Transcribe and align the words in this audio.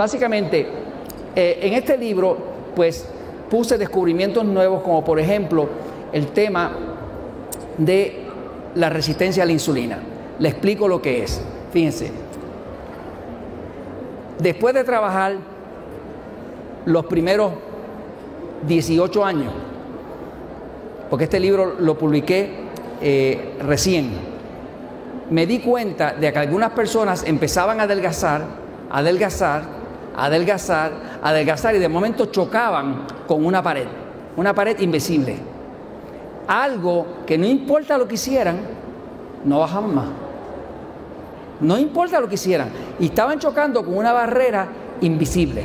Básicamente, 0.00 0.66
eh, 1.36 1.58
en 1.60 1.74
este 1.74 1.98
libro, 1.98 2.34
pues 2.74 3.06
puse 3.50 3.76
descubrimientos 3.76 4.46
nuevos, 4.46 4.80
como 4.80 5.04
por 5.04 5.20
ejemplo 5.20 5.68
el 6.10 6.28
tema 6.28 6.72
de 7.76 8.22
la 8.76 8.88
resistencia 8.88 9.42
a 9.42 9.46
la 9.46 9.52
insulina. 9.52 9.98
Le 10.38 10.48
explico 10.48 10.88
lo 10.88 11.02
que 11.02 11.22
es. 11.24 11.42
Fíjense, 11.70 12.10
después 14.38 14.72
de 14.72 14.84
trabajar 14.84 15.34
los 16.86 17.04
primeros 17.04 17.52
18 18.66 19.22
años, 19.22 19.52
porque 21.10 21.24
este 21.24 21.38
libro 21.38 21.74
lo 21.78 21.98
publiqué 21.98 22.48
eh, 23.02 23.52
recién, 23.66 24.12
me 25.28 25.44
di 25.44 25.58
cuenta 25.58 26.14
de 26.14 26.32
que 26.32 26.38
algunas 26.38 26.70
personas 26.70 27.22
empezaban 27.22 27.80
a 27.80 27.82
adelgazar, 27.82 28.46
a 28.88 28.98
adelgazar, 29.00 29.79
adelgazar, 30.16 30.92
adelgazar 31.22 31.74
y 31.74 31.78
de 31.78 31.88
momento 31.88 32.26
chocaban 32.26 33.06
con 33.26 33.44
una 33.44 33.62
pared, 33.62 33.86
una 34.36 34.54
pared 34.54 34.78
invisible. 34.80 35.36
Algo 36.46 37.06
que 37.26 37.38
no 37.38 37.46
importa 37.46 37.96
lo 37.96 38.08
que 38.08 38.14
hicieran, 38.14 38.58
no 39.44 39.60
bajaban 39.60 39.94
más. 39.94 40.06
No 41.60 41.78
importa 41.78 42.20
lo 42.20 42.28
que 42.28 42.34
hicieran. 42.34 42.70
Y 42.98 43.06
estaban 43.06 43.38
chocando 43.38 43.84
con 43.84 43.96
una 43.96 44.12
barrera 44.12 44.66
invisible. 45.00 45.64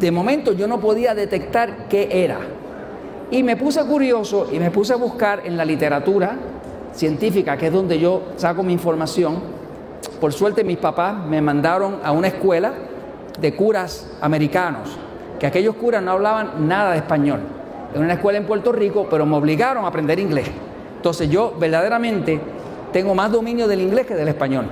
De 0.00 0.10
momento 0.10 0.52
yo 0.52 0.66
no 0.66 0.80
podía 0.80 1.14
detectar 1.14 1.88
qué 1.88 2.08
era. 2.24 2.38
Y 3.30 3.42
me 3.42 3.56
puse 3.56 3.84
curioso 3.84 4.48
y 4.52 4.58
me 4.58 4.70
puse 4.70 4.92
a 4.92 4.96
buscar 4.96 5.42
en 5.44 5.56
la 5.56 5.64
literatura 5.64 6.36
científica, 6.92 7.56
que 7.56 7.68
es 7.68 7.72
donde 7.72 7.98
yo 7.98 8.22
saco 8.36 8.62
mi 8.62 8.72
información. 8.72 9.40
Por 10.20 10.32
suerte 10.32 10.64
mis 10.64 10.78
papás 10.78 11.16
me 11.26 11.40
mandaron 11.40 12.00
a 12.02 12.12
una 12.12 12.28
escuela 12.28 12.72
de 13.38 13.54
curas 13.54 14.10
americanos, 14.20 14.96
que 15.38 15.46
aquellos 15.46 15.74
curas 15.76 16.02
no 16.02 16.12
hablaban 16.12 16.68
nada 16.68 16.92
de 16.92 16.98
español. 16.98 17.40
En 17.94 18.02
una 18.02 18.14
escuela 18.14 18.38
en 18.38 18.46
Puerto 18.46 18.72
Rico, 18.72 19.06
pero 19.10 19.26
me 19.26 19.36
obligaron 19.36 19.84
a 19.84 19.88
aprender 19.88 20.18
inglés. 20.18 20.50
Entonces 20.96 21.28
yo 21.28 21.54
verdaderamente 21.58 22.40
tengo 22.92 23.14
más 23.14 23.30
dominio 23.32 23.66
del 23.66 23.80
inglés 23.80 24.06
que 24.06 24.14
del 24.14 24.28
español. 24.28 24.66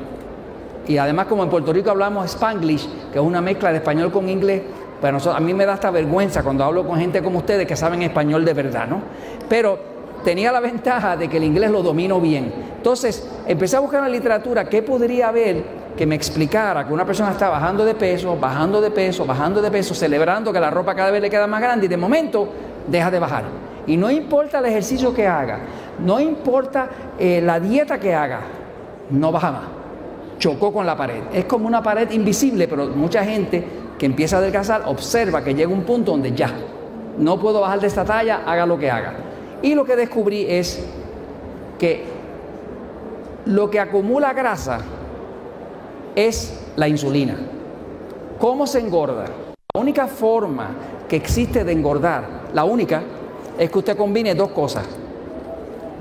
Y 0.86 0.97
además 0.97 1.27
como 1.27 1.42
en 1.42 1.50
Puerto 1.50 1.72
Rico 1.72 1.91
hablamos 1.91 2.27
spanglish, 2.27 2.89
que 3.12 3.19
es 3.19 3.25
una 3.25 3.41
mezcla 3.41 3.70
de 3.70 3.78
español 3.78 4.11
con 4.11 4.28
inglés, 4.28 4.62
pero 5.00 5.19
pues 5.19 5.27
a 5.34 5.41
mí 5.41 5.55
me 5.55 5.67
da 5.67 5.74
esta 5.74 5.91
vergüenza 5.91 6.42
cuando 6.42 6.64
hablo 6.64 6.86
con 6.86 6.98
gente 6.98 7.22
como 7.22 7.39
ustedes 7.39 7.67
que 7.67 7.77
saben 7.77 8.02
español 8.02 8.45
de 8.45 8.55
verdad, 8.55 8.86
¿no? 8.86 9.00
Pero 9.48 9.78
tenía 10.24 10.52
la 10.52 10.61
ventaja 10.61 11.17
de 11.17 11.28
que 11.28 11.39
el 11.39 11.45
inglés 11.45 11.70
lo 11.70 11.83
domino 11.83 12.20
bien. 12.20 12.52
Entonces 12.81 13.28
empecé 13.47 13.77
a 13.77 13.81
buscar 13.81 13.98
en 13.98 14.06
la 14.06 14.11
literatura 14.11 14.64
qué 14.64 14.81
podría 14.81 15.28
haber 15.28 15.62
que 15.95 16.06
me 16.06 16.14
explicara 16.14 16.86
que 16.86 16.95
una 16.95 17.05
persona 17.05 17.33
está 17.33 17.50
bajando 17.50 17.84
de 17.84 17.95
peso, 17.95 18.39
bajando 18.41 18.81
de 18.81 18.91
peso, 18.91 19.27
bajando 19.27 19.61
de 19.61 19.70
peso, 19.70 19.95
celebrando 19.95 20.50
que 20.50 20.59
la 20.59 20.70
ropa 20.70 20.95
cada 20.95 21.11
vez 21.11 21.20
le 21.20 21.28
queda 21.28 21.47
más 21.47 21.61
grande 21.61 21.84
y 21.84 21.89
de 21.91 21.98
momento 21.98 22.48
deja 22.86 23.11
de 23.11 23.19
bajar. 23.19 23.45
Y 23.86 23.98
no 23.98 24.11
importa 24.11 24.61
el 24.61 24.64
ejercicio 24.64 25.12
que 25.12 25.27
haga, 25.27 25.58
no 26.03 26.19
importa 26.20 26.89
eh, 27.19 27.42
la 27.42 27.61
dieta 27.61 28.01
que 28.01 28.14
haga, 28.14 28.41
no 29.11 29.31
baja 29.31 29.53
más. 29.53 29.64
Chocó 30.39 30.73
con 30.73 30.86
la 30.86 30.97
pared. 30.97 31.25
Es 31.34 31.45
como 31.45 31.67
una 31.67 31.83
pared 31.83 32.11
invisible, 32.12 32.67
pero 32.67 32.86
mucha 32.86 33.23
gente 33.23 33.62
que 33.98 34.06
empieza 34.06 34.36
a 34.36 34.39
adelgazar 34.39 34.84
observa 34.86 35.45
que 35.45 35.55
llega 35.55 35.70
un 35.70 35.83
punto 35.83 36.12
donde 36.12 36.33
ya, 36.33 36.51
no 37.19 37.39
puedo 37.39 37.61
bajar 37.61 37.78
de 37.78 37.89
esta 37.89 38.06
talla, 38.06 38.41
haga 38.47 38.64
lo 38.64 38.78
que 38.78 38.91
haga. 38.91 39.12
Y 39.61 39.75
lo 39.75 39.84
que 39.84 39.97
descubrí 39.97 40.47
es 40.48 40.83
que 41.79 42.20
lo 43.46 43.70
que 43.70 43.80
acumula 43.80 44.33
grasa 44.33 44.80
es 46.14 46.58
la 46.77 46.89
insulina. 46.89 47.36
¿Cómo 48.39 48.67
se 48.67 48.80
engorda? 48.80 49.27
La 49.74 49.80
única 49.80 50.06
forma 50.06 50.70
que 51.08 51.17
existe 51.17 51.64
de 51.64 51.73
engordar, 51.73 52.24
la 52.52 52.64
única, 52.64 53.02
es 53.58 53.70
que 53.70 53.79
usted 53.79 53.96
combine 53.96 54.34
dos 54.34 54.50
cosas. 54.50 54.84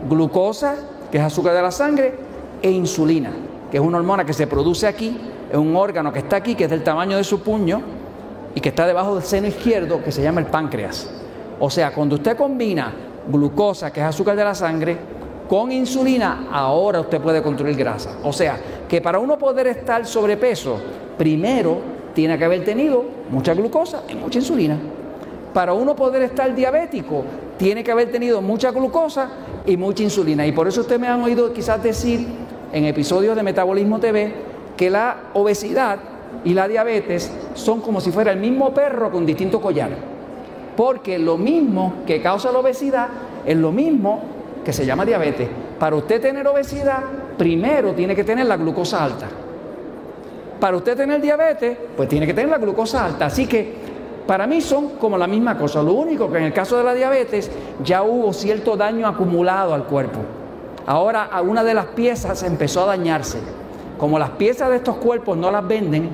Glucosa, 0.10 0.76
que 1.12 1.18
es 1.18 1.24
azúcar 1.24 1.54
de 1.54 1.62
la 1.62 1.72
sangre, 1.72 2.16
e 2.62 2.72
insulina, 2.72 3.32
que 3.72 3.78
es 3.78 3.84
una 3.84 3.98
hormona 3.98 4.26
que 4.26 4.34
se 4.34 4.48
produce 4.48 4.88
aquí, 4.88 5.18
es 5.52 5.58
un 5.58 5.76
órgano 5.76 6.12
que 6.14 6.20
está 6.20 6.38
aquí, 6.38 6.56
que 6.56 6.66
es 6.66 6.70
del 6.70 6.84
tamaño 6.84 7.18
de 7.18 7.24
su 7.24 7.42
puño 7.42 7.82
y 8.56 8.62
que 8.62 8.70
está 8.70 8.86
debajo 8.86 9.16
del 9.16 9.24
seno 9.24 9.48
izquierdo, 9.48 10.04
que 10.04 10.12
se 10.12 10.22
llama 10.22 10.42
el 10.42 10.48
páncreas. 10.48 11.10
O 11.60 11.70
sea, 11.70 11.94
cuando 11.94 12.16
usted 12.16 12.38
combina 12.38 12.94
glucosa, 13.28 13.92
que 13.92 14.00
es 14.00 14.06
azúcar 14.06 14.36
de 14.36 14.44
la 14.44 14.56
sangre, 14.56 14.98
con 15.50 15.72
insulina, 15.72 16.48
ahora 16.52 17.00
usted 17.00 17.20
puede 17.20 17.42
construir 17.42 17.76
grasa. 17.76 18.20
O 18.24 18.32
sea, 18.32 18.60
que 18.88 19.02
para 19.02 19.18
uno 19.18 19.36
poder 19.40 19.66
estar 19.66 20.06
sobrepeso, 20.06 20.78
primero 21.18 21.80
tiene 22.14 22.38
que 22.38 22.46
haber 22.46 22.64
tenido 22.64 23.04
mucha 23.32 23.56
glucosa 23.56 24.04
y 24.08 24.14
mucha 24.14 24.38
insulina. 24.38 24.78
Para 25.52 25.74
uno 25.74 25.96
poder 25.96 26.22
estar 26.22 26.54
diabético, 26.54 27.24
tiene 27.58 27.84
que 27.84 27.92
haber 27.92 28.12
tenido 28.12 28.44
mucha 28.44 28.70
glucosa 28.70 29.28
y 29.66 29.76
mucha 29.76 30.04
insulina. 30.04 30.46
Y 30.46 30.52
por 30.52 30.68
eso 30.68 30.82
usted 30.82 31.00
me 31.00 31.08
han 31.08 31.24
oído 31.24 31.52
quizás 31.52 31.82
decir 31.82 32.28
en 32.72 32.86
episodios 32.86 33.36
de 33.36 33.42
Metabolismo 33.42 34.00
TV 34.00 34.32
que 34.78 34.92
la 34.92 35.18
obesidad 35.34 35.98
y 36.46 36.54
la 36.54 36.68
diabetes 36.68 37.32
son 37.56 37.82
como 37.82 38.00
si 38.02 38.12
fuera 38.12 38.32
el 38.32 38.40
mismo 38.40 38.72
perro 38.72 39.12
con 39.12 39.26
distinto 39.26 39.60
collar. 39.60 39.90
Porque 40.78 41.18
lo 41.18 41.40
mismo 41.40 41.96
que 42.06 42.22
causa 42.22 42.52
la 42.52 42.60
obesidad 42.60 43.08
es 43.48 43.58
lo 43.58 43.72
mismo 43.72 44.38
que 44.70 44.74
se 44.74 44.86
llama 44.86 45.04
diabetes. 45.04 45.50
Para 45.80 45.96
usted 45.96 46.22
tener 46.22 46.48
obesidad, 46.48 47.02
primero 47.40 47.94
tiene 47.94 48.16
que 48.16 48.24
tener 48.24 48.46
la 48.46 48.56
glucosa 48.56 49.04
alta. 49.04 49.28
Para 50.60 50.78
usted 50.78 50.96
tener 50.96 51.20
diabetes, 51.20 51.76
pues 51.98 52.08
tiene 52.08 52.28
que 52.28 52.36
tener 52.36 52.52
la 52.52 52.60
glucosa 52.60 53.04
alta. 53.04 53.26
Así 53.26 53.48
que 53.48 53.74
para 54.28 54.46
mí 54.46 54.62
son 54.62 54.90
como 54.90 55.18
la 55.18 55.26
misma 55.26 55.58
cosa. 55.58 55.82
Lo 55.82 55.94
único 55.94 56.32
que 56.32 56.38
en 56.38 56.44
el 56.44 56.54
caso 56.54 56.78
de 56.78 56.84
la 56.84 56.94
diabetes 56.94 57.50
ya 57.84 58.04
hubo 58.04 58.32
cierto 58.32 58.78
daño 58.78 59.08
acumulado 59.08 59.74
al 59.74 59.86
cuerpo. 59.86 60.20
Ahora 60.86 61.32
una 61.44 61.64
de 61.64 61.74
las 61.74 61.88
piezas 61.88 62.44
empezó 62.44 62.84
a 62.84 62.96
dañarse. 62.96 63.40
Como 63.98 64.20
las 64.20 64.30
piezas 64.30 64.70
de 64.70 64.76
estos 64.76 64.98
cuerpos 64.98 65.36
no 65.36 65.50
las 65.50 65.68
venden 65.68 66.12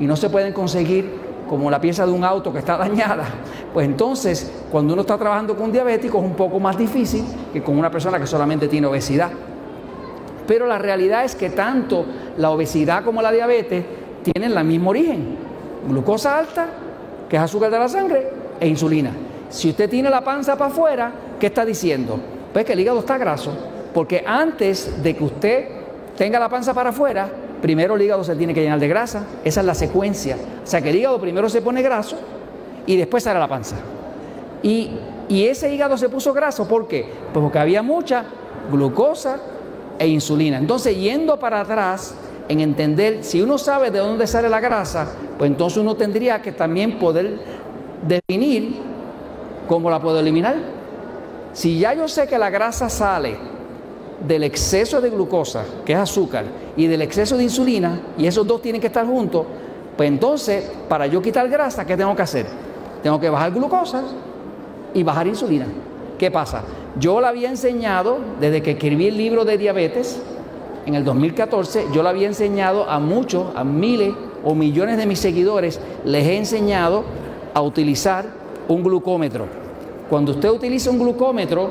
y 0.00 0.06
no 0.06 0.16
se 0.16 0.30
pueden 0.30 0.52
conseguir 0.52 1.12
como 1.48 1.70
la 1.70 1.80
pieza 1.80 2.06
de 2.06 2.12
un 2.12 2.24
auto 2.24 2.52
que 2.52 2.58
está 2.58 2.76
dañada, 2.78 3.24
pues 3.72 3.86
entonces 3.86 4.50
cuando 4.70 4.92
uno 4.92 5.02
está 5.02 5.18
trabajando 5.18 5.54
con 5.54 5.66
un 5.66 5.72
diabético 5.72 6.18
es 6.18 6.24
un 6.24 6.34
poco 6.34 6.60
más 6.60 6.76
difícil 6.76 7.24
que 7.52 7.62
con 7.62 7.78
una 7.78 7.90
persona 7.90 8.18
que 8.18 8.26
solamente 8.26 8.68
tiene 8.68 8.86
obesidad. 8.86 9.30
Pero 10.46 10.66
la 10.66 10.78
realidad 10.78 11.24
es 11.24 11.34
que 11.34 11.50
tanto 11.50 12.04
la 12.36 12.50
obesidad 12.50 13.04
como 13.04 13.22
la 13.22 13.32
diabetes 13.32 13.84
tienen 14.22 14.56
el 14.56 14.64
mismo 14.64 14.90
origen. 14.90 15.36
Glucosa 15.88 16.38
alta, 16.38 16.66
que 17.28 17.36
es 17.36 17.42
azúcar 17.42 17.70
de 17.70 17.78
la 17.78 17.88
sangre, 17.88 18.28
e 18.60 18.68
insulina. 18.68 19.10
Si 19.48 19.70
usted 19.70 19.88
tiene 19.88 20.10
la 20.10 20.22
panza 20.22 20.56
para 20.56 20.70
afuera, 20.70 21.12
¿qué 21.38 21.46
está 21.46 21.64
diciendo? 21.64 22.18
Pues 22.52 22.64
que 22.64 22.72
el 22.72 22.80
hígado 22.80 23.00
está 23.00 23.18
graso. 23.18 23.52
Porque 23.92 24.24
antes 24.26 25.02
de 25.02 25.14
que 25.14 25.24
usted 25.24 25.68
tenga 26.16 26.38
la 26.38 26.48
panza 26.48 26.74
para 26.74 26.90
afuera, 26.90 27.28
primero 27.64 27.94
el 27.94 28.02
hígado 28.02 28.22
se 28.22 28.36
tiene 28.36 28.52
que 28.52 28.60
llenar 28.60 28.78
de 28.78 28.88
grasa. 28.88 29.24
Esa 29.42 29.60
es 29.60 29.66
la 29.66 29.74
secuencia. 29.74 30.36
O 30.62 30.66
sea 30.66 30.82
que 30.82 30.90
el 30.90 30.96
hígado 30.96 31.18
primero 31.18 31.48
se 31.48 31.62
pone 31.62 31.80
graso 31.80 32.18
y 32.84 32.94
después 32.94 33.22
sale 33.22 33.40
la 33.40 33.48
panza. 33.48 33.76
Y, 34.62 34.90
y 35.30 35.46
ese 35.46 35.74
hígado 35.74 35.96
se 35.96 36.10
puso 36.10 36.34
graso, 36.34 36.68
¿por 36.68 36.86
qué? 36.86 37.08
Pues 37.32 37.42
porque 37.42 37.58
había 37.58 37.82
mucha 37.82 38.26
glucosa 38.70 39.38
e 39.98 40.06
insulina. 40.06 40.58
Entonces, 40.58 40.94
yendo 40.94 41.38
para 41.38 41.62
atrás, 41.62 42.14
en 42.50 42.60
entender, 42.60 43.24
si 43.24 43.40
uno 43.40 43.56
sabe 43.56 43.90
de 43.90 43.98
dónde 44.00 44.26
sale 44.26 44.50
la 44.50 44.60
grasa, 44.60 45.14
pues 45.38 45.50
entonces 45.50 45.78
uno 45.78 45.94
tendría 45.94 46.42
que 46.42 46.52
también 46.52 46.98
poder 46.98 47.38
definir 48.06 48.76
cómo 49.66 49.88
la 49.88 50.02
puedo 50.02 50.20
eliminar. 50.20 50.56
Si 51.54 51.78
ya 51.78 51.94
yo 51.94 52.08
sé 52.08 52.26
que 52.26 52.36
la 52.36 52.50
grasa 52.50 52.90
sale 52.90 53.53
del 54.26 54.44
exceso 54.44 55.00
de 55.00 55.10
glucosa, 55.10 55.64
que 55.84 55.92
es 55.92 55.98
azúcar, 55.98 56.44
y 56.76 56.86
del 56.86 57.02
exceso 57.02 57.36
de 57.36 57.44
insulina, 57.44 58.00
y 58.18 58.26
esos 58.26 58.46
dos 58.46 58.62
tienen 58.62 58.80
que 58.80 58.88
estar 58.88 59.06
juntos, 59.06 59.46
pues 59.96 60.08
entonces, 60.08 60.70
para 60.88 61.06
yo 61.06 61.22
quitar 61.22 61.48
grasa, 61.48 61.86
¿qué 61.86 61.96
tengo 61.96 62.14
que 62.16 62.22
hacer? 62.22 62.46
Tengo 63.02 63.20
que 63.20 63.30
bajar 63.30 63.52
glucosa 63.52 64.02
y 64.92 65.02
bajar 65.02 65.26
insulina. 65.26 65.66
¿Qué 66.18 66.30
pasa? 66.30 66.62
Yo 66.98 67.20
la 67.20 67.28
había 67.28 67.50
enseñado 67.50 68.18
desde 68.40 68.62
que 68.62 68.72
escribí 68.72 69.08
el 69.08 69.16
libro 69.16 69.44
de 69.44 69.58
diabetes 69.58 70.20
en 70.86 70.94
el 70.94 71.04
2014, 71.04 71.86
yo 71.92 72.02
la 72.02 72.10
había 72.10 72.26
enseñado 72.26 72.88
a 72.88 72.98
muchos, 72.98 73.46
a 73.56 73.64
miles 73.64 74.12
o 74.44 74.54
millones 74.54 74.98
de 74.98 75.06
mis 75.06 75.18
seguidores, 75.18 75.80
les 76.04 76.26
he 76.26 76.36
enseñado 76.36 77.04
a 77.54 77.62
utilizar 77.62 78.26
un 78.68 78.82
glucómetro. 78.82 79.46
Cuando 80.10 80.32
usted 80.32 80.50
utiliza 80.50 80.90
un 80.90 80.98
glucómetro, 80.98 81.70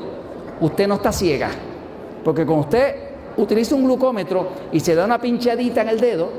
usted 0.59 0.87
no 0.87 0.95
está 0.95 1.11
ciega, 1.11 1.51
porque 2.23 2.45
cuando 2.45 2.65
usted 2.65 2.95
utiliza 3.37 3.75
un 3.75 3.85
glucómetro 3.85 4.47
y 4.71 4.79
se 4.79 4.95
da 4.95 5.05
una 5.05 5.19
pinchadita 5.19 5.81
en 5.81 5.89
el 5.89 5.99
dedo 5.99 6.29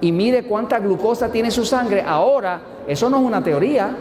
y 0.00 0.12
mide 0.12 0.44
cuánta 0.44 0.78
glucosa 0.78 1.30
tiene 1.30 1.50
su 1.50 1.64
sangre, 1.64 2.02
ahora 2.06 2.60
eso 2.86 3.08
no 3.08 3.18
es 3.18 3.22
una 3.24 3.42
teoría, 3.42 3.96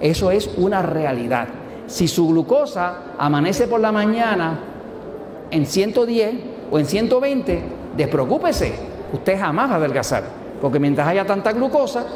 eso 0.00 0.30
es 0.30 0.50
una 0.56 0.82
realidad. 0.82 1.48
Si 1.86 2.08
su 2.08 2.28
glucosa 2.28 3.14
amanece 3.18 3.66
por 3.66 3.80
la 3.80 3.92
mañana 3.92 4.58
en 5.50 5.66
110 5.66 6.34
o 6.70 6.78
en 6.78 6.86
120, 6.86 7.62
despreocúpese, 7.96 8.72
usted 9.12 9.38
jamás 9.38 9.70
va 9.70 9.74
a 9.74 9.76
adelgazar. 9.76 10.42
porque 10.60 10.78
mientras 10.78 11.08
haya 11.08 11.26
tanta 11.26 11.52
glucosa, 11.52 12.06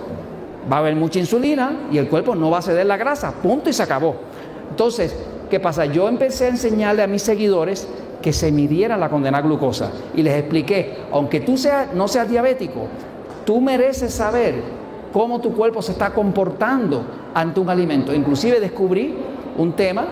va 0.70 0.76
a 0.76 0.78
haber 0.78 0.94
mucha 0.94 1.18
insulina 1.18 1.88
y 1.90 1.98
el 1.98 2.08
cuerpo 2.08 2.36
no 2.36 2.48
va 2.48 2.58
a 2.58 2.62
ceder 2.62 2.86
la 2.86 2.96
grasa, 2.96 3.32
punto 3.32 3.68
y 3.68 3.72
se 3.72 3.82
acabó. 3.82 4.14
Entonces, 4.70 5.16
¿qué 5.50 5.58
pasa? 5.58 5.86
Yo 5.86 6.08
empecé 6.08 6.46
a 6.46 6.48
enseñarle 6.48 7.02
a 7.02 7.08
mis 7.08 7.22
seguidores 7.22 7.88
que 8.26 8.32
se 8.32 8.50
midiera 8.50 8.96
la 8.96 9.08
condenada 9.08 9.46
glucosa 9.46 9.92
y 10.12 10.20
les 10.20 10.34
expliqué, 10.34 10.96
aunque 11.12 11.38
tú 11.38 11.56
seas, 11.56 11.94
no 11.94 12.08
seas 12.08 12.28
diabético, 12.28 12.88
tú 13.44 13.60
mereces 13.60 14.12
saber 14.12 14.56
cómo 15.12 15.40
tu 15.40 15.54
cuerpo 15.54 15.80
se 15.80 15.92
está 15.92 16.10
comportando 16.10 17.04
ante 17.32 17.60
un 17.60 17.70
alimento. 17.70 18.12
Inclusive 18.12 18.58
descubrí 18.58 19.14
un 19.56 19.74
tema, 19.74 20.06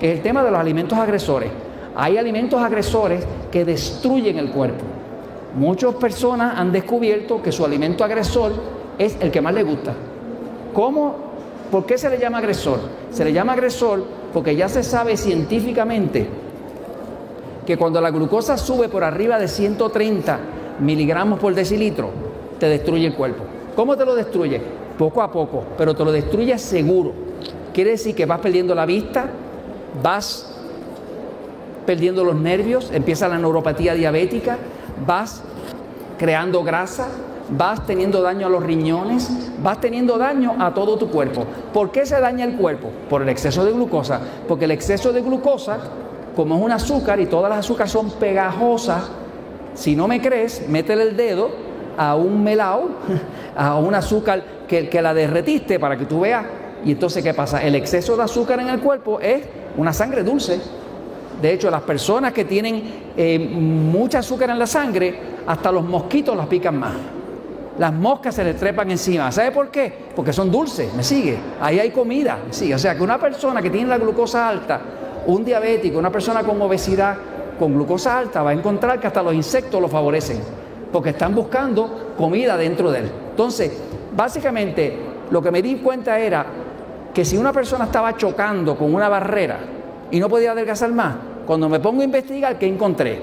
que 0.00 0.10
es 0.10 0.16
el 0.16 0.20
tema 0.20 0.42
de 0.42 0.50
los 0.50 0.58
alimentos 0.58 0.98
agresores. 0.98 1.48
Hay 1.94 2.18
alimentos 2.18 2.60
agresores 2.60 3.24
que 3.52 3.64
destruyen 3.64 4.40
el 4.40 4.50
cuerpo. 4.50 4.84
Muchas 5.54 5.94
personas 5.94 6.58
han 6.58 6.72
descubierto 6.72 7.40
que 7.40 7.52
su 7.52 7.64
alimento 7.64 8.02
agresor 8.02 8.50
es 8.98 9.16
el 9.20 9.30
que 9.30 9.40
más 9.40 9.54
les 9.54 9.64
gusta. 9.64 9.94
¿Cómo? 10.74 11.14
¿Por 11.70 11.86
qué 11.86 11.96
se 11.96 12.10
le 12.10 12.18
llama 12.18 12.38
agresor? 12.38 12.80
Se 13.12 13.24
le 13.24 13.32
llama 13.32 13.52
agresor 13.52 14.02
porque 14.32 14.56
ya 14.56 14.68
se 14.68 14.82
sabe 14.82 15.16
científicamente 15.16 16.49
que 17.70 17.78
cuando 17.78 18.00
la 18.00 18.10
glucosa 18.10 18.58
sube 18.58 18.88
por 18.88 19.04
arriba 19.04 19.38
de 19.38 19.46
130 19.46 20.40
miligramos 20.80 21.38
por 21.38 21.54
decilitro, 21.54 22.10
te 22.58 22.68
destruye 22.68 23.06
el 23.06 23.14
cuerpo. 23.14 23.44
¿Cómo 23.76 23.96
te 23.96 24.04
lo 24.04 24.16
destruye? 24.16 24.60
Poco 24.98 25.22
a 25.22 25.30
poco, 25.30 25.62
pero 25.78 25.94
te 25.94 26.04
lo 26.04 26.10
destruye 26.10 26.58
seguro. 26.58 27.12
Quiere 27.72 27.92
decir 27.92 28.16
que 28.16 28.26
vas 28.26 28.40
perdiendo 28.40 28.74
la 28.74 28.86
vista, 28.86 29.26
vas 30.02 30.52
perdiendo 31.86 32.24
los 32.24 32.34
nervios, 32.34 32.90
empieza 32.92 33.28
la 33.28 33.38
neuropatía 33.38 33.94
diabética, 33.94 34.58
vas 35.06 35.40
creando 36.18 36.64
grasa, 36.64 37.06
vas 37.56 37.86
teniendo 37.86 38.20
daño 38.20 38.48
a 38.48 38.50
los 38.50 38.64
riñones, 38.64 39.30
vas 39.62 39.80
teniendo 39.80 40.18
daño 40.18 40.56
a 40.58 40.74
todo 40.74 40.96
tu 40.96 41.08
cuerpo. 41.08 41.44
¿Por 41.72 41.92
qué 41.92 42.04
se 42.04 42.20
daña 42.20 42.44
el 42.46 42.56
cuerpo? 42.56 42.90
Por 43.08 43.22
el 43.22 43.28
exceso 43.28 43.64
de 43.64 43.70
glucosa. 43.70 44.20
Porque 44.48 44.64
el 44.64 44.72
exceso 44.72 45.12
de 45.12 45.22
glucosa, 45.22 45.78
como 46.40 46.56
es 46.56 46.62
un 46.62 46.72
azúcar 46.72 47.20
y 47.20 47.26
todas 47.26 47.50
las 47.50 47.58
azúcares 47.58 47.92
son 47.92 48.12
pegajosas, 48.12 49.10
si 49.74 49.94
no 49.94 50.08
me 50.08 50.22
crees, 50.22 50.66
métele 50.66 51.02
el 51.02 51.14
dedo 51.14 51.50
a 51.98 52.16
un 52.16 52.42
melao, 52.42 52.88
a 53.56 53.76
un 53.76 53.94
azúcar 53.94 54.42
que, 54.66 54.88
la 55.02 55.12
derretiste 55.12 55.78
para 55.78 55.98
que 55.98 56.06
tú 56.06 56.20
veas. 56.20 56.46
Y 56.82 56.92
entonces, 56.92 57.22
¿qué 57.22 57.34
pasa? 57.34 57.62
El 57.62 57.74
exceso 57.74 58.16
de 58.16 58.22
azúcar 58.22 58.58
en 58.58 58.70
el 58.70 58.80
cuerpo 58.80 59.20
es 59.20 59.42
una 59.76 59.92
sangre 59.92 60.22
dulce. 60.22 60.58
De 61.42 61.52
hecho, 61.52 61.70
las 61.70 61.82
personas 61.82 62.32
que 62.32 62.46
tienen 62.46 62.84
eh, 63.14 63.38
mucha 63.38 64.20
azúcar 64.20 64.48
en 64.48 64.58
la 64.58 64.66
sangre, 64.66 65.14
hasta 65.46 65.70
los 65.70 65.84
mosquitos 65.84 66.34
las 66.34 66.46
pican 66.46 66.78
más. 66.78 66.94
Las 67.78 67.92
moscas 67.92 68.34
se 68.34 68.44
les 68.44 68.56
trepan 68.56 68.90
encima. 68.90 69.30
¿Sabe 69.30 69.50
por 69.50 69.70
qué? 69.70 69.92
Porque 70.16 70.32
son 70.32 70.50
dulces, 70.50 70.90
me 70.94 71.02
sigue. 71.02 71.36
Ahí 71.60 71.78
hay 71.78 71.90
comida, 71.90 72.38
me 72.46 72.54
sigue. 72.54 72.74
O 72.74 72.78
sea 72.78 72.94
que 72.94 73.02
una 73.02 73.18
persona 73.18 73.60
que 73.60 73.68
tiene 73.68 73.90
la 73.90 73.98
glucosa 73.98 74.48
alta, 74.48 74.80
un 75.34 75.44
diabético, 75.44 75.98
una 75.98 76.10
persona 76.10 76.42
con 76.42 76.60
obesidad, 76.60 77.16
con 77.58 77.74
glucosa 77.74 78.18
alta, 78.18 78.42
va 78.42 78.50
a 78.50 78.52
encontrar 78.54 78.98
que 78.98 79.06
hasta 79.06 79.22
los 79.22 79.34
insectos 79.34 79.80
lo 79.80 79.88
favorecen. 79.88 80.40
Porque 80.92 81.10
están 81.10 81.34
buscando 81.34 82.14
comida 82.16 82.56
dentro 82.56 82.90
de 82.90 83.00
él. 83.00 83.10
Entonces, 83.30 83.72
básicamente, 84.16 84.96
lo 85.30 85.40
que 85.40 85.50
me 85.50 85.62
di 85.62 85.76
cuenta 85.76 86.18
era 86.18 86.44
que 87.14 87.24
si 87.24 87.36
una 87.36 87.52
persona 87.52 87.84
estaba 87.84 88.16
chocando 88.16 88.76
con 88.76 88.92
una 88.92 89.08
barrera 89.08 89.58
y 90.10 90.18
no 90.18 90.28
podía 90.28 90.52
adelgazar 90.52 90.90
más, 90.92 91.14
cuando 91.46 91.68
me 91.68 91.80
pongo 91.80 92.02
a 92.02 92.04
investigar, 92.04 92.58
¿qué 92.58 92.66
encontré? 92.66 93.20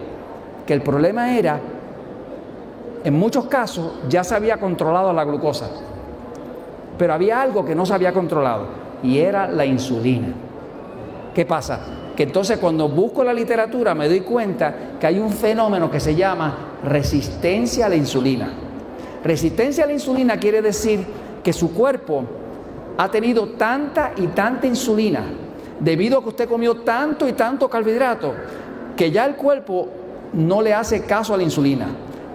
Que 0.65 0.73
el 0.73 0.81
problema 0.81 1.37
era, 1.37 1.59
en 3.03 3.13
muchos 3.13 3.45
casos, 3.45 3.93
ya 4.09 4.23
se 4.23 4.35
había 4.35 4.57
controlado 4.57 5.13
la 5.13 5.23
glucosa, 5.23 5.69
pero 6.97 7.13
había 7.13 7.41
algo 7.41 7.65
que 7.65 7.75
no 7.75 7.85
se 7.85 7.93
había 7.93 8.13
controlado 8.13 8.65
y 9.03 9.19
era 9.19 9.47
la 9.47 9.65
insulina. 9.65 10.46
¿Qué 11.37 11.45
pasa? 11.45 11.79
Que 12.15 12.23
entonces 12.23 12.57
cuando 12.57 12.89
busco 12.89 13.23
la 13.23 13.31
literatura 13.31 13.93
me 13.93 14.07
doy 14.07 14.21
cuenta 14.21 14.97
que 14.99 15.05
hay 15.05 15.19
un 15.19 15.29
fenómeno 15.29 15.91
que 15.91 15.99
se 15.99 16.15
llama 16.15 16.79
resistencia 16.83 17.85
a 17.85 17.89
la 17.89 17.95
insulina. 17.95 18.49
Resistencia 19.23 19.83
a 19.83 19.87
la 19.87 19.93
insulina 19.93 20.37
quiere 20.37 20.63
decir 20.63 21.05
que 21.43 21.53
su 21.53 21.75
cuerpo 21.75 22.23
ha 22.97 23.11
tenido 23.11 23.49
tanta 23.49 24.13
y 24.17 24.25
tanta 24.29 24.65
insulina 24.65 25.25
debido 25.79 26.17
a 26.17 26.23
que 26.23 26.29
usted 26.29 26.49
comió 26.49 26.77
tanto 26.77 27.27
y 27.27 27.33
tanto 27.33 27.69
carbohidrato, 27.69 28.33
que 28.95 29.11
ya 29.11 29.23
el 29.27 29.35
cuerpo 29.35 29.89
no 30.33 30.63
le 30.63 30.73
hace 30.73 31.03
caso 31.03 31.35
a 31.35 31.37
la 31.37 31.43
insulina. 31.43 31.85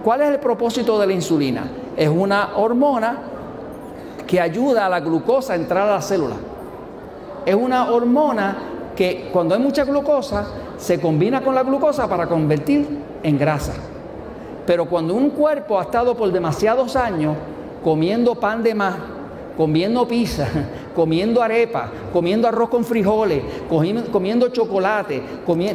¿Cuál 0.04 0.20
es 0.20 0.28
el 0.28 0.38
propósito 0.38 0.96
de 1.00 1.08
la 1.08 1.12
insulina? 1.12 1.64
Es 1.96 2.08
una 2.08 2.50
hormona 2.54 3.18
que 4.28 4.40
ayuda 4.40 4.86
a 4.86 4.88
la 4.88 5.00
glucosa 5.00 5.54
a 5.54 5.56
entrar 5.56 5.88
a 5.88 5.94
la 5.94 6.02
célula. 6.02 6.36
Es 7.44 7.56
una 7.56 7.90
hormona 7.90 8.68
que 9.02 9.30
cuando 9.32 9.56
hay 9.56 9.60
mucha 9.60 9.84
glucosa 9.84 10.46
se 10.78 11.00
combina 11.00 11.42
con 11.42 11.56
la 11.56 11.64
glucosa 11.64 12.06
para 12.06 12.28
convertir 12.28 12.86
en 13.24 13.36
grasa. 13.36 13.72
Pero 14.64 14.86
cuando 14.86 15.14
un 15.14 15.30
cuerpo 15.30 15.80
ha 15.80 15.82
estado 15.82 16.16
por 16.16 16.30
demasiados 16.30 16.94
años 16.94 17.36
comiendo 17.82 18.36
pan 18.36 18.62
de 18.62 18.76
más, 18.76 18.94
comiendo 19.56 20.06
pizza, 20.06 20.46
comiendo 20.94 21.42
arepa, 21.42 21.90
comiendo 22.12 22.46
arroz 22.46 22.68
con 22.68 22.84
frijoles, 22.84 23.42
comiendo 23.68 24.50
chocolate, 24.50 25.20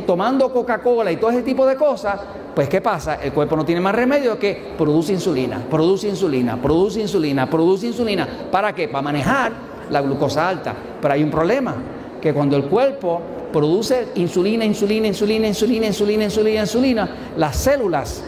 tomando 0.05 0.53
Coca-Cola 0.53 1.11
y 1.11 1.17
todo 1.17 1.31
ese 1.31 1.41
tipo 1.41 1.65
de 1.65 1.75
cosas, 1.75 2.21
pues 2.55 2.69
¿qué 2.69 2.79
pasa? 2.79 3.15
El 3.15 3.33
cuerpo 3.33 3.57
no 3.57 3.65
tiene 3.65 3.81
más 3.81 3.93
remedio 3.93 4.39
que 4.39 4.71
produce 4.77 5.11
insulina, 5.11 5.61
produce 5.69 6.07
insulina, 6.07 6.55
produce 6.61 7.01
insulina, 7.01 7.49
produce 7.49 7.87
insulina. 7.87 8.25
¿Para 8.49 8.73
qué? 8.73 8.87
Para 8.87 9.01
manejar 9.01 9.51
la 9.89 9.99
glucosa 9.99 10.47
alta. 10.47 10.73
Pero 11.01 11.13
hay 11.13 11.23
un 11.23 11.29
problema, 11.29 11.75
que 12.21 12.33
cuando 12.33 12.55
el 12.55 12.65
cuerpo 12.65 13.21
produce 13.51 14.09
insulina, 14.15 14.65
insulina, 14.65 15.07
insulina, 15.07 15.47
insulina, 15.47 15.87
insulina, 15.87 16.23
insulina, 16.25 16.61
insulina, 16.61 17.09
las 17.37 17.55
células 17.55 18.23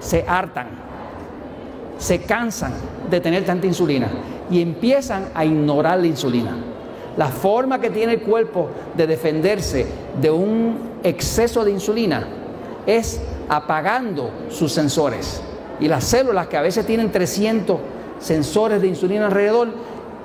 se 0.00 0.24
hartan, 0.26 0.68
se 1.98 2.22
cansan 2.22 2.72
de 3.10 3.20
tener 3.20 3.44
tanta 3.44 3.66
insulina 3.66 4.08
y 4.50 4.60
empiezan 4.60 5.28
a 5.34 5.44
ignorar 5.44 5.98
la 5.98 6.06
insulina. 6.06 6.56
La 7.16 7.28
forma 7.28 7.80
que 7.80 7.90
tiene 7.90 8.14
el 8.14 8.20
cuerpo 8.22 8.68
de 8.94 9.06
defenderse 9.06 9.86
de 10.20 10.30
un 10.30 10.78
exceso 11.02 11.64
de 11.64 11.70
insulina 11.70 12.26
es 12.86 13.20
apagando 13.48 14.30
sus 14.50 14.72
sensores. 14.72 15.42
Y 15.80 15.88
las 15.88 16.04
células 16.04 16.46
que 16.48 16.56
a 16.56 16.62
veces 16.62 16.86
tienen 16.86 17.10
300 17.10 17.78
sensores 18.18 18.80
de 18.80 18.88
insulina 18.88 19.26
alrededor, 19.26 19.68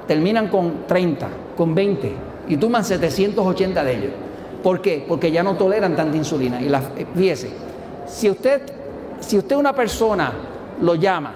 terminan 0.07 0.47
con 0.49 0.85
30, 0.87 1.29
con 1.55 1.73
20 1.75 2.30
y 2.51 2.57
toman 2.57 2.83
780 2.83 3.81
de 3.81 3.95
ellos. 3.95 4.11
¿Por 4.61 4.81
qué? 4.81 5.05
Porque 5.07 5.31
ya 5.31 5.41
no 5.41 5.55
toleran 5.55 5.95
tanta 5.95 6.17
insulina. 6.17 6.61
Y 6.61 6.67
la, 6.67 6.81
fíjese, 6.81 7.49
si 8.05 8.29
usted, 8.29 8.61
si 9.21 9.37
usted 9.37 9.55
una 9.55 9.71
persona 9.71 10.33
lo 10.81 10.95
llama 10.95 11.31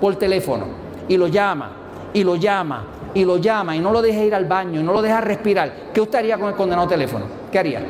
por 0.00 0.16
teléfono 0.16 0.64
y 1.06 1.18
lo 1.18 1.26
llama 1.26 1.70
y 2.14 2.24
lo 2.24 2.36
llama 2.36 2.84
y 3.12 3.26
lo 3.26 3.36
llama 3.36 3.76
y 3.76 3.78
no 3.78 3.92
lo 3.92 4.00
deja 4.00 4.24
ir 4.24 4.34
al 4.34 4.46
baño 4.46 4.80
y 4.80 4.82
no 4.82 4.94
lo 4.94 5.02
deja 5.02 5.20
respirar, 5.20 5.90
¿qué 5.92 6.00
usted 6.00 6.20
haría 6.20 6.38
con 6.38 6.48
el 6.48 6.54
condenado 6.54 6.88
teléfono? 6.88 7.26
¿Qué 7.52 7.58
haría? 7.58 7.82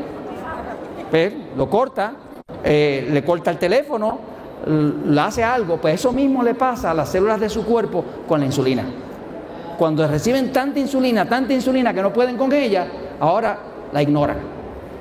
Pues, 1.08 1.32
lo 1.56 1.70
corta, 1.70 2.12
eh, 2.64 3.08
le 3.08 3.24
corta 3.24 3.52
el 3.52 3.58
teléfono, 3.58 4.18
le 4.66 5.20
hace 5.20 5.44
algo, 5.44 5.76
pues 5.76 5.94
eso 5.94 6.12
mismo 6.12 6.42
le 6.42 6.54
pasa 6.54 6.90
a 6.90 6.94
las 6.94 7.08
células 7.08 7.38
de 7.38 7.48
su 7.48 7.64
cuerpo 7.64 8.04
con 8.26 8.40
la 8.40 8.46
insulina. 8.46 8.84
Cuando 9.78 10.06
reciben 10.06 10.52
tanta 10.52 10.78
insulina, 10.78 11.28
tanta 11.28 11.52
insulina 11.52 11.92
que 11.92 12.02
no 12.02 12.12
pueden 12.12 12.36
con 12.36 12.52
ella, 12.52 12.86
ahora 13.20 13.58
la 13.92 14.02
ignoran. 14.02 14.38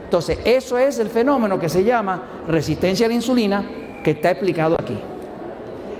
Entonces, 0.03 0.39
eso 0.45 0.77
es 0.77 0.99
el 0.99 1.09
fenómeno 1.09 1.59
que 1.59 1.69
se 1.69 1.83
llama 1.83 2.21
resistencia 2.47 3.05
a 3.05 3.09
la 3.09 3.15
insulina 3.15 3.63
que 4.03 4.11
está 4.11 4.31
explicado 4.31 4.75
aquí. 4.79 4.97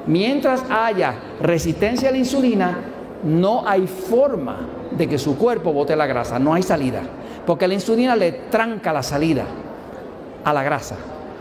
Mientras 0.08 0.64
haya 0.70 1.16
resistencia 1.42 2.10
a 2.10 2.12
la 2.12 2.18
insulina, 2.18 2.78
no 3.24 3.68
hay 3.68 3.88
forma 3.88 4.60
de 4.92 5.10
que 5.10 5.18
su 5.18 5.38
cuerpo 5.38 5.74
bote 5.74 5.96
la 5.96 6.06
grasa, 6.06 6.38
no 6.38 6.54
hay 6.54 6.62
salida, 6.62 7.02
porque 7.46 7.68
la 7.68 7.74
insulina 7.74 8.16
le 8.16 8.32
tranca 8.32 8.94
la 8.94 9.02
salida 9.02 9.46
a 10.44 10.54
la 10.54 10.64
grasa. 10.64 10.96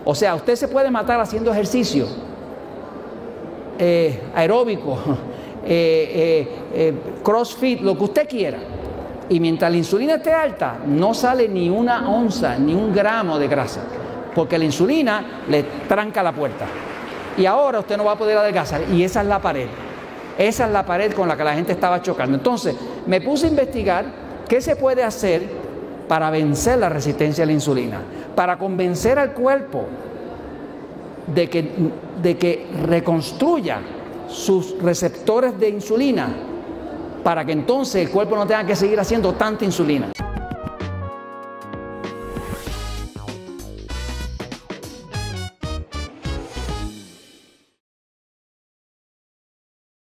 O 0.04 0.14
sea, 0.14 0.34
usted 0.34 0.56
se 0.56 0.68
puede 0.68 0.90
matar 0.90 1.20
haciendo 1.20 1.52
ejercicio 1.52 2.06
eh, 3.78 4.20
aeróbico, 4.34 4.98
eh, 5.66 6.48
eh, 6.74 6.94
crossfit, 7.22 7.80
lo 7.80 7.96
que 7.96 8.04
usted 8.04 8.28
quiera. 8.28 8.58
Y 9.28 9.40
mientras 9.40 9.70
la 9.70 9.78
insulina 9.78 10.14
esté 10.16 10.32
alta, 10.32 10.78
no 10.86 11.14
sale 11.14 11.48
ni 11.48 11.70
una 11.70 12.08
onza, 12.10 12.58
ni 12.58 12.74
un 12.74 12.92
gramo 12.92 13.38
de 13.38 13.48
grasa, 13.48 13.80
porque 14.34 14.58
la 14.58 14.64
insulina 14.64 15.42
le 15.48 15.62
tranca 15.88 16.22
la 16.22 16.32
puerta 16.32 16.66
y 17.36 17.46
ahora 17.46 17.80
usted 17.80 17.96
no 17.96 18.04
va 18.04 18.12
a 18.12 18.18
poder 18.18 18.38
adelgazar. 18.38 18.82
Y 18.92 19.02
esa 19.02 19.22
es 19.22 19.26
la 19.26 19.40
pared. 19.40 19.66
Esa 20.38 20.66
es 20.66 20.72
la 20.72 20.84
pared 20.84 21.12
con 21.12 21.28
la 21.28 21.36
que 21.36 21.44
la 21.44 21.54
gente 21.54 21.72
estaba 21.72 22.02
chocando. 22.02 22.36
Entonces, 22.36 22.74
me 23.06 23.20
puse 23.20 23.46
a 23.46 23.50
investigar 23.50 24.04
qué 24.48 24.60
se 24.60 24.76
puede 24.76 25.02
hacer 25.02 25.42
para 26.08 26.30
vencer 26.30 26.78
la 26.78 26.88
resistencia 26.88 27.44
a 27.44 27.46
la 27.46 27.52
insulina, 27.52 28.00
para 28.34 28.58
convencer 28.58 29.18
al 29.18 29.32
cuerpo 29.32 29.86
de 31.26 31.48
que 31.48 32.66
reconstruya 32.86 33.78
sus 34.28 34.78
receptores 34.80 35.58
de 35.58 35.68
insulina 35.68 36.28
para 37.22 37.44
que 37.44 37.52
entonces 37.52 38.06
el 38.06 38.10
cuerpo 38.10 38.36
no 38.36 38.46
tenga 38.46 38.66
que 38.66 38.76
seguir 38.76 39.00
haciendo 39.00 39.32
tanta 39.32 39.64
insulina. 39.64 40.13